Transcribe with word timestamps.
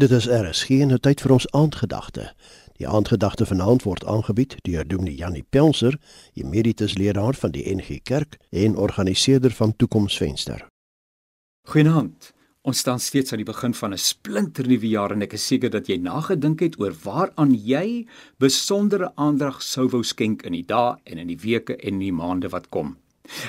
Dit 0.00 0.10
is 0.10 0.26
RSG 0.26 0.78
en 0.80 0.94
tyd 1.04 1.20
vir 1.20 1.32
ons 1.34 1.44
aandgedagte. 1.52 2.30
Die 2.80 2.86
aandgedagte 2.88 3.44
vanaand 3.44 3.82
word 3.84 4.06
aangebied 4.08 4.54
deur 4.64 4.86
Dominee 4.88 5.18
Janie 5.18 5.44
Pelser, 5.52 5.98
emeritus 6.40 6.94
leraar 6.96 7.36
van 7.36 7.52
die 7.52 7.66
NG 7.68 7.98
Kerk 8.08 8.38
en 8.48 8.78
organiseerder 8.80 9.52
van 9.52 9.74
Toekomsvenster. 9.76 10.64
Goeienaand. 11.68 12.30
Ons 12.64 12.80
staan 12.80 13.00
steeds 13.00 13.32
aan 13.32 13.42
die 13.44 13.50
begin 13.50 13.74
van 13.74 13.92
'n 13.92 13.98
splinternuwe 13.98 14.88
jaar 14.88 15.12
en 15.12 15.22
ek 15.22 15.36
is 15.36 15.46
seker 15.46 15.70
dat 15.70 15.86
jy 15.86 15.96
nagedink 15.96 16.60
het 16.60 16.80
oor 16.80 16.96
waaraan 17.04 17.52
jy 17.52 18.06
besondere 18.38 19.12
aandag 19.16 19.62
sou 19.62 19.88
wou 19.88 20.02
skenk 20.02 20.42
in 20.42 20.52
die 20.52 20.66
dae 20.66 20.96
en 21.04 21.18
in 21.18 21.26
die 21.26 21.40
weke 21.42 21.76
en 21.76 21.92
in 21.92 21.98
die 21.98 22.12
maande 22.12 22.48
wat 22.48 22.68
kom. 22.68 22.96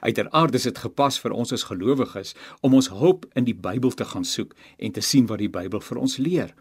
Uiteraard 0.00 0.54
is 0.54 0.62
dit 0.62 0.78
gepas 0.78 1.18
vir 1.22 1.32
ons 1.32 1.52
as 1.52 1.66
gelowiges 1.70 2.34
om 2.60 2.74
ons 2.74 2.90
hulp 2.90 3.26
in 3.34 3.44
die 3.44 3.56
Bybel 3.56 3.90
te 3.90 4.04
gaan 4.04 4.24
soek 4.24 4.54
en 4.78 4.92
te 4.92 5.00
sien 5.00 5.26
wat 5.26 5.38
die 5.38 5.52
Bybel 5.52 5.80
vir 5.80 5.98
ons 5.98 6.18
leer. 6.18 6.54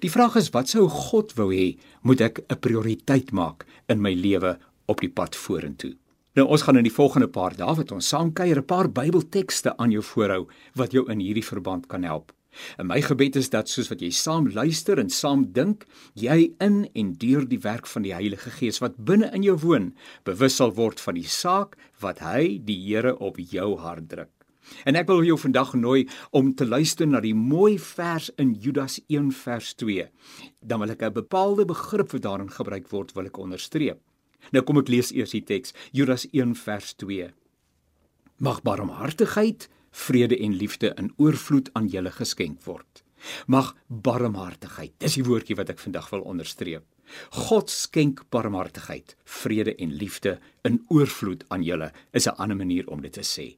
Die 0.00 0.10
vraag 0.10 0.36
is 0.40 0.50
wat 0.54 0.68
sou 0.72 0.88
God 0.88 1.34
wou 1.38 1.50
hê 1.52 1.76
moet 2.02 2.20
ek 2.20 2.40
'n 2.48 2.60
prioriteit 2.60 3.32
maak 3.32 3.66
in 3.88 4.00
my 4.00 4.14
lewe 4.14 4.58
op 4.86 5.00
die 5.00 5.10
pad 5.10 5.36
vorentoe. 5.36 5.94
Nou 6.34 6.48
ons 6.48 6.62
gaan 6.62 6.76
in 6.76 6.86
die 6.86 6.94
volgende 6.94 7.28
paar 7.28 7.54
dae 7.56 7.74
wat 7.78 7.92
ons 7.92 8.08
saam 8.08 8.32
kuier 8.32 8.58
'n 8.58 8.66
paar 8.66 8.88
Bybeltekste 8.88 9.76
aan 9.76 9.90
jou 9.90 10.02
voorhou 10.02 10.48
wat 10.74 10.92
jou 10.92 11.10
in 11.10 11.20
hierdie 11.20 11.44
verband 11.44 11.86
kan 11.86 12.02
help. 12.02 12.32
En 12.78 12.86
my 12.86 13.00
gebed 13.02 13.36
is 13.36 13.50
dat 13.50 13.68
soos 13.68 13.88
wat 13.92 14.00
jy 14.00 14.10
saam 14.10 14.48
luister 14.52 14.98
en 14.98 15.10
saam 15.10 15.46
dink, 15.52 15.86
jy 16.14 16.54
in 16.60 16.84
en 16.94 17.12
deur 17.18 17.48
die 17.48 17.60
werk 17.64 17.86
van 17.90 18.02
die 18.06 18.14
Heilige 18.14 18.50
Gees 18.50 18.80
wat 18.84 18.96
binne 18.98 19.30
in 19.34 19.42
jou 19.42 19.56
woon, 19.64 19.92
bewus 20.24 20.56
sal 20.60 20.74
word 20.74 21.00
van 21.00 21.14
die 21.14 21.28
saak 21.28 21.76
wat 22.00 22.22
hy, 22.24 22.58
die 22.62 22.78
Here, 22.84 23.16
op 23.18 23.38
jou 23.38 23.76
hart 23.80 24.08
druk. 24.08 24.32
En 24.88 24.96
ek 24.96 25.08
wil 25.10 25.24
jou 25.26 25.36
vandag 25.40 25.74
nooi 25.76 26.06
om 26.32 26.54
te 26.56 26.66
luister 26.66 27.08
na 27.08 27.20
die 27.20 27.34
mooi 27.36 27.76
vers 27.80 28.30
in 28.40 28.54
Judas 28.60 28.98
1 29.12 29.30
vers 29.36 29.74
2. 29.80 30.08
Dan 30.60 30.80
wil 30.80 30.90
ek 30.90 31.02
'n 31.02 31.12
bepaalde 31.12 31.64
begrip 31.64 32.12
wat 32.12 32.22
daarin 32.22 32.50
gebruik 32.50 32.88
word, 32.88 33.12
wil 33.12 33.26
ek 33.26 33.38
onderstreep. 33.38 34.00
Nou 34.52 34.62
kom 34.64 34.78
ek 34.78 34.88
lees 34.88 35.12
eers 35.12 35.30
die 35.30 35.44
teks, 35.44 35.72
Judas 35.92 36.26
1 36.32 36.54
vers 36.54 36.94
2. 36.94 37.32
Mag 38.38 38.62
barmhartigheid 38.62 39.68
vrede 39.94 40.38
en 40.38 40.56
liefde 40.58 40.92
in 40.98 41.12
oorvloed 41.16 41.70
aan 41.78 41.88
julle 41.92 42.10
geskenk 42.14 42.64
word. 42.66 43.02
Mag 43.46 43.72
barmhartigheid, 43.88 44.92
dis 45.00 45.16
die 45.16 45.24
woordjie 45.24 45.56
wat 45.56 45.70
ek 45.72 45.80
vandag 45.80 46.10
wil 46.12 46.26
onderstreep. 46.28 46.84
God 47.48 47.70
skenk 47.72 48.24
barmhartigheid, 48.34 49.14
vrede 49.24 49.74
en 49.80 49.94
liefde 50.00 50.38
in 50.68 50.80
oorvloed 50.92 51.44
aan 51.54 51.64
julle 51.64 51.92
is 52.12 52.26
'n 52.26 52.36
ander 52.36 52.56
manier 52.56 52.88
om 52.88 53.00
dit 53.00 53.12
te 53.12 53.24
sê. 53.24 53.56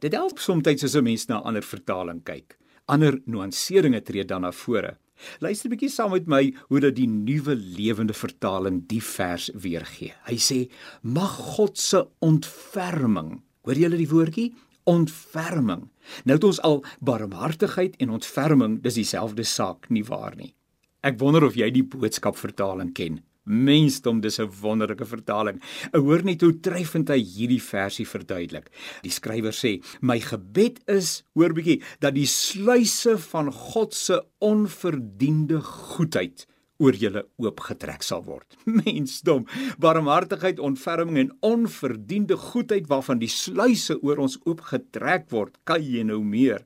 Dit 0.00 0.12
help 0.12 0.38
soms 0.38 0.66
as 0.66 0.96
'n 0.96 1.04
mens 1.04 1.26
na 1.28 1.42
ander 1.42 1.62
vertaling 1.62 2.24
kyk. 2.24 2.58
Ander 2.86 3.20
nuanseringe 3.26 4.02
tree 4.02 4.24
dan 4.24 4.42
na 4.42 4.52
vore. 4.52 4.96
Luister 5.40 5.68
'n 5.68 5.76
bietjie 5.76 5.90
saam 5.90 6.10
met 6.10 6.26
my 6.26 6.54
hoe 6.68 6.80
dat 6.80 6.96
die 6.96 7.06
nuwe 7.08 7.54
lewende 7.54 8.14
vertaling 8.14 8.86
die 8.88 9.02
vers 9.02 9.50
weergee. 9.54 10.12
Hy 10.24 10.36
sê: 10.36 10.70
"Mag 11.02 11.30
God 11.30 11.78
se 11.78 12.08
ontferming." 12.20 13.42
Hoor 13.62 13.74
julle 13.74 13.96
die 13.96 14.08
woordjie? 14.08 14.54
Ontferming. 14.84 15.88
Nou 16.24 16.36
het 16.36 16.44
ons 16.44 16.60
al 16.66 16.84
barmhartigheid 17.00 17.96
en 18.00 18.16
ontferming, 18.16 18.80
dis 18.82 19.00
dieselfde 19.00 19.44
saak, 19.44 19.90
nie 19.90 20.04
waar 20.04 20.36
nie? 20.36 20.54
Ek 21.00 21.18
wonder 21.20 21.44
of 21.44 21.56
jy 21.56 21.70
die 21.72 21.84
boodskap 21.86 22.36
vertaling 22.36 22.92
ken. 22.96 23.20
Mensdom, 23.50 24.20
dis 24.20 24.38
'n 24.38 24.50
wonderlike 24.60 25.04
vertaling. 25.04 25.60
Ek 25.92 26.00
hoor 26.00 26.22
net 26.22 26.40
hoe 26.40 26.60
treffend 26.60 27.08
hy 27.08 27.18
hierdie 27.18 27.62
versie 27.62 28.06
verduidelik. 28.06 28.70
Die 29.02 29.10
skrywer 29.10 29.52
sê: 29.52 29.82
"My 30.00 30.20
gebed 30.20 30.80
is, 30.86 31.24
hoor 31.34 31.52
bietjie, 31.52 31.82
dat 32.00 32.14
die 32.14 32.26
sluise 32.26 33.18
van 33.18 33.50
God 33.52 33.94
se 33.94 34.22
onverdiende 34.38 35.60
goedheid 35.60 36.46
oor 36.80 36.96
julle 36.96 37.26
oopgetrek 37.40 38.04
sal 38.06 38.24
word. 38.26 38.56
Mensdom, 38.80 39.46
barmhartigheid, 39.82 40.60
ontferming 40.60 41.20
en 41.24 41.32
onverdiende 41.46 42.38
goedheid 42.50 42.88
waarvan 42.90 43.20
die 43.22 43.30
sluise 43.30 44.00
oor 44.00 44.22
ons 44.24 44.38
oopgetrek 44.48 45.28
word, 45.34 45.56
kan 45.68 45.84
jy 45.84 46.04
nou 46.08 46.22
meer. 46.24 46.64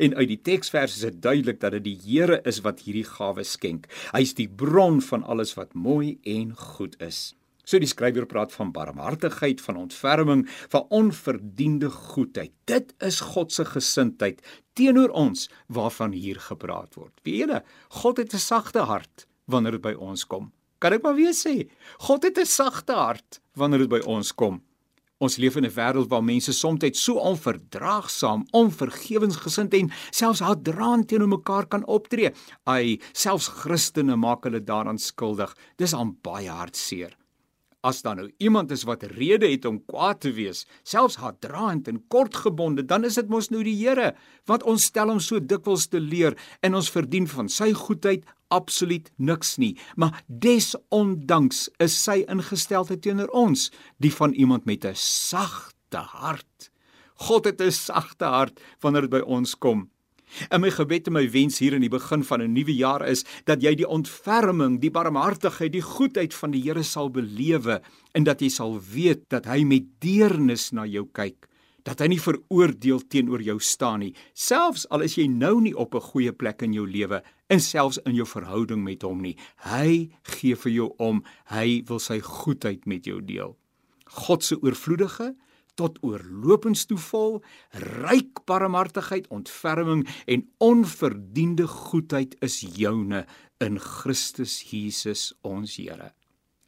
En 0.00 0.14
uit 0.16 0.30
die 0.30 0.40
teksvers 0.40 0.96
is 0.96 1.08
dit 1.10 1.18
duidelik 1.20 1.58
dat 1.60 1.74
dit 1.76 1.84
die 1.90 1.98
Here 2.06 2.38
is 2.48 2.62
wat 2.64 2.86
hierdie 2.86 3.04
gawe 3.04 3.44
skenk. 3.44 3.90
Hy 4.14 4.22
is 4.24 4.36
die 4.38 4.48
bron 4.48 5.02
van 5.04 5.26
alles 5.26 5.52
wat 5.58 5.74
mooi 5.74 6.16
en 6.24 6.54
goed 6.56 6.96
is. 7.04 7.34
So 7.66 7.82
die 7.82 7.90
skrywer 7.90 8.28
praat 8.30 8.52
van 8.54 8.70
barmhartigheid, 8.72 9.60
van 9.60 9.80
ontferming, 9.80 10.44
van 10.70 10.86
onverdiende 10.94 11.90
goedheid. 11.90 12.52
Dit 12.70 12.94
is 13.02 13.18
God 13.34 13.52
se 13.52 13.66
gesindheid 13.66 14.38
teenoor 14.78 15.10
ons 15.10 15.48
waarvan 15.66 16.14
hier 16.14 16.38
gepraat 16.40 16.94
word. 16.94 17.14
Wie 17.26 17.40
ene, 17.42 17.64
God 18.02 18.22
het 18.22 18.34
'n 18.34 18.38
sagte 18.38 18.86
hart 18.86 19.26
wanneer 19.46 19.78
dit 19.78 19.82
by 19.82 19.94
ons 19.98 20.26
kom. 20.26 20.52
Kan 20.78 20.92
ek 20.92 21.02
maar 21.02 21.16
weer 21.16 21.34
sê, 21.34 21.68
God 22.04 22.22
het 22.22 22.38
'n 22.38 22.46
sagte 22.46 22.92
hart 22.92 23.40
wanneer 23.54 23.86
dit 23.86 23.88
by 23.88 24.02
ons 24.04 24.32
kom. 24.32 24.62
Ons 25.18 25.38
leef 25.40 25.56
in 25.56 25.64
'n 25.64 25.72
wêreld 25.72 26.10
waar 26.10 26.22
mense 26.22 26.52
soms 26.52 27.00
so 27.00 27.14
onverdraagsaam, 27.14 28.44
onvergewensgesind 28.52 29.74
en 29.74 29.90
selfs 30.10 30.40
haatdraand 30.40 31.08
teenoor 31.08 31.28
mekaar 31.28 31.66
kan 31.66 31.86
optree. 31.86 32.32
Ai, 32.66 33.00
selfs 33.12 33.48
Christene 33.48 34.16
maak 34.16 34.44
hulle 34.44 34.60
daaraan 34.60 34.98
skuldig. 34.98 35.56
Dis 35.76 35.94
aan 35.94 36.18
baie 36.22 36.50
hartseer. 36.50 37.16
As 37.82 38.02
daar 38.02 38.16
nou 38.16 38.30
iemand 38.38 38.70
is 38.70 38.82
wat 38.82 39.02
rede 39.02 39.48
het 39.48 39.64
om 39.64 39.84
kwaad 39.86 40.20
te 40.20 40.32
wees, 40.32 40.66
selfs 40.82 41.16
haatdraand 41.16 41.88
en 41.88 42.04
kortgebonde, 42.08 42.84
dan 42.84 43.04
is 43.04 43.14
dit 43.14 43.28
mos 43.28 43.48
nou 43.48 43.62
die 43.62 43.76
Here, 43.76 44.14
want 44.44 44.62
ons 44.62 44.84
stel 44.84 45.08
hom 45.08 45.20
so 45.20 45.38
dikwels 45.38 45.86
te 45.86 46.00
leer 46.00 46.36
en 46.62 46.74
ons 46.74 46.90
verdien 46.90 47.28
van 47.28 47.48
sy 47.48 47.72
goedheid 47.72 48.24
absoluut 48.48 49.10
niks 49.16 49.56
nie, 49.56 49.74
maar 49.96 50.22
desondanks 50.26 51.66
is 51.82 51.96
sy 51.96 52.22
ingesteldheid 52.28 53.02
teenoor 53.02 53.32
ons, 53.34 53.70
die 53.98 54.12
van 54.12 54.32
iemand 54.32 54.64
met 54.64 54.84
'n 54.84 54.94
sagte 54.94 55.98
hart. 55.98 56.70
God 57.14 57.44
het 57.44 57.60
'n 57.60 57.72
sagte 57.72 58.24
hart 58.24 58.60
wanneer 58.80 59.02
dit 59.02 59.10
by 59.10 59.24
ons 59.26 59.54
kom. 59.54 59.90
En 60.50 60.60
my 60.60 60.70
gebed 60.70 61.06
en 61.06 61.12
my 61.12 61.30
wens 61.30 61.58
hier 61.58 61.74
in 61.74 61.80
die 61.80 61.88
begin 61.88 62.24
van 62.24 62.42
'n 62.42 62.52
nuwe 62.52 62.74
jaar 62.74 63.08
is 63.08 63.24
dat 63.44 63.62
jy 63.62 63.74
die 63.74 63.88
ontferming, 63.88 64.80
die 64.80 64.90
barmhartigheid, 64.90 65.72
die 65.72 65.82
goedheid 65.82 66.34
van 66.34 66.50
die 66.50 66.62
Here 66.62 66.82
sal 66.82 67.10
belewe 67.10 67.80
en 68.12 68.24
dat 68.24 68.40
jy 68.40 68.48
sal 68.48 68.80
weet 68.80 69.28
dat 69.28 69.46
hy 69.46 69.64
met 69.64 69.84
deernis 70.00 70.72
na 70.72 70.84
jou 70.84 71.08
kyk 71.12 71.46
dat 71.86 72.02
hy 72.02 72.10
nie 72.10 72.20
veroordeel 72.20 73.04
teenoor 73.06 73.42
jou 73.46 73.60
staan 73.62 74.02
nie, 74.02 74.12
selfs 74.34 74.88
al 74.90 75.04
is 75.06 75.14
jy 75.18 75.28
nou 75.30 75.60
nie 75.62 75.74
op 75.74 75.94
'n 75.94 76.08
goeie 76.10 76.32
plek 76.32 76.62
in 76.62 76.72
jou 76.72 76.86
lewe 76.86 77.22
en 77.52 77.62
selfs 77.62 78.00
in 78.04 78.16
jou 78.18 78.26
verhouding 78.28 78.82
met 78.84 79.04
hom 79.06 79.22
nie. 79.22 79.36
Hy 79.68 80.10
gee 80.36 80.58
vir 80.58 80.72
jou 80.72 80.90
om, 81.02 81.22
hy 81.52 81.82
wil 81.88 82.02
sy 82.02 82.20
goedheid 82.24 82.86
met 82.90 83.06
jou 83.06 83.20
deel. 83.24 83.56
God 84.26 84.46
se 84.46 84.58
oorvloedige 84.62 85.32
tot 85.76 85.98
oorlopends 86.06 86.86
toe 86.88 86.98
vol, 87.10 87.40
ryk 88.00 88.40
barmhartigheid, 88.48 89.28
ontferming 89.34 90.06
en 90.24 90.46
onverdiende 90.64 91.66
goedheid 91.68 92.36
is 92.44 92.62
joune 92.78 93.26
in 93.60 93.80
Christus 93.80 94.62
Jesus 94.70 95.34
ons 95.44 95.76
Here. 95.76 96.14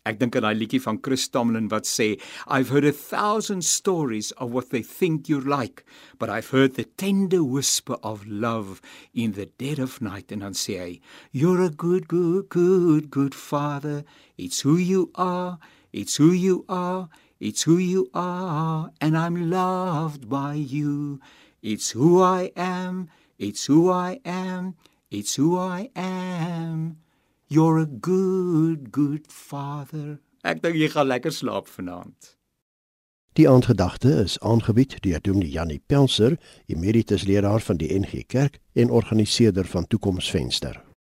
Ek 0.09 0.17
dink 0.17 0.37
aan 0.39 0.47
daai 0.47 0.57
liedjie 0.57 0.81
van 0.81 0.97
Chris 1.05 1.27
Tomlin 1.29 1.67
wat 1.69 1.85
sê 1.85 2.07
I've 2.47 2.71
heard 2.73 2.87
a 2.89 2.93
thousand 2.93 3.63
stories 3.63 4.31
of 4.41 4.55
what 4.55 4.71
they 4.71 4.81
think 4.81 5.29
you're 5.29 5.45
like 5.45 5.85
but 6.19 6.31
I've 6.31 6.49
heard 6.49 6.77
the 6.77 6.87
tender 7.03 7.45
whisper 7.45 7.99
of 8.03 8.27
love 8.27 8.81
in 9.13 9.33
the 9.33 9.45
dead 9.59 9.79
of 9.79 10.01
night. 10.01 10.33
And 10.33 10.41
dan 10.41 10.57
sê 10.57 10.79
hy 10.81 11.01
you're 11.31 11.61
a 11.61 11.69
good 11.69 12.09
good 12.09 12.49
good 12.49 13.11
good 13.11 13.35
father. 13.35 14.05
It's 14.39 14.63
who 14.63 14.77
you 14.77 15.11
are. 15.15 15.59
It's 15.93 16.17
who 16.17 16.31
you 16.33 16.65
are. 16.69 17.11
It's 17.39 17.65
who 17.65 17.77
you 17.77 18.09
are 18.15 18.91
and 19.03 19.19
I'm 19.25 19.51
loved 19.51 20.31
by 20.31 20.55
you. 20.55 21.21
It's 21.61 21.91
who 21.91 22.23
I 22.23 22.51
am. 22.57 23.11
It's 23.39 23.67
who 23.67 23.91
I 23.91 24.21
am. 24.25 24.75
It's 25.11 25.35
who 25.37 25.59
I 25.59 25.91
am 25.95 26.97
You're 27.51 27.81
a 27.81 27.87
good 27.87 28.91
good 28.91 29.25
father. 29.33 30.19
Ek 30.45 30.61
dink 30.61 30.77
jy 30.77 30.91
gaan 30.93 31.09
lekker 31.09 31.33
slaap 31.33 31.71
vanaand. 31.73 32.35
Die 33.41 33.47
aandgedagte 33.49 34.11
is 34.21 34.35
aangebied 34.45 34.99
deur 35.01 35.23
Dominee 35.25 35.55
Janie 35.55 35.81
Pelser, 35.81 36.37
emeritus 36.69 37.25
leraar 37.25 37.65
van 37.65 37.81
die 37.81 37.89
NG 37.89 38.27
Kerk 38.29 38.59
en 38.77 38.93
organiseerder 38.93 39.65
van 39.65 39.87
Toekomsvenster. 39.89 40.77